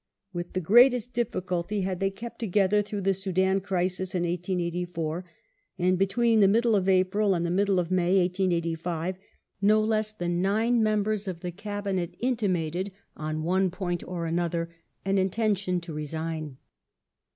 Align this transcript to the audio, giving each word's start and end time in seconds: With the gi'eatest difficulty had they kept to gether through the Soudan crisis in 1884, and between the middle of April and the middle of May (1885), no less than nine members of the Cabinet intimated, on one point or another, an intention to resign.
With 0.33 0.53
the 0.53 0.61
gi'eatest 0.61 1.13
difficulty 1.13 1.81
had 1.81 1.99
they 1.99 2.09
kept 2.09 2.39
to 2.39 2.47
gether 2.47 2.81
through 2.81 3.01
the 3.01 3.13
Soudan 3.13 3.59
crisis 3.61 4.15
in 4.15 4.23
1884, 4.23 5.25
and 5.77 5.99
between 5.99 6.39
the 6.39 6.47
middle 6.47 6.75
of 6.75 6.89
April 6.89 7.35
and 7.35 7.45
the 7.45 7.51
middle 7.51 7.77
of 7.77 7.91
May 7.91 8.17
(1885), 8.21 9.19
no 9.61 9.79
less 9.79 10.11
than 10.11 10.41
nine 10.41 10.81
members 10.81 11.27
of 11.27 11.41
the 11.41 11.51
Cabinet 11.51 12.15
intimated, 12.19 12.91
on 13.15 13.43
one 13.43 13.69
point 13.69 14.01
or 14.07 14.25
another, 14.25 14.69
an 15.05 15.19
intention 15.19 15.79
to 15.81 15.93
resign. 15.93 16.57